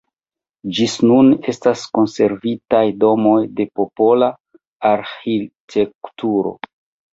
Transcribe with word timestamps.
Ĝis 0.77 0.93
nun 1.09 1.29
estas 1.53 1.83
konservitaj 1.97 2.81
domoj 3.05 3.35
de 3.61 3.69
popola 3.81 4.33
arĥitekturo. 4.95 6.59